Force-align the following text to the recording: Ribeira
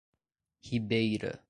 Ribeira 0.63 1.39